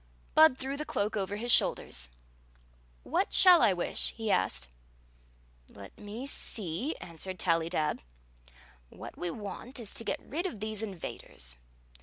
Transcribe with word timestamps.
Bud 0.33 0.57
threw 0.57 0.77
the 0.77 0.83
cloak 0.83 1.15
over 1.15 1.35
his 1.35 1.51
shoulders." 1.51 2.09
What 3.13 3.31
shall 3.31 3.61
I 3.61 3.71
wish?" 3.71 4.09
he 4.17 4.31
asked. 4.31 4.67
"Let 5.69 5.95
me 5.95 6.25
see," 6.25 6.95
answered 6.95 7.37
Tallydab. 7.37 8.01
"What 8.89 9.15
we 9.15 9.29
want 9.29 9.79
is 9.79 9.93
to 9.93 10.03
get 10.03 10.19
rid 10.19 10.47
of 10.47 10.59
these 10.59 10.81
invaders. 10.81 11.57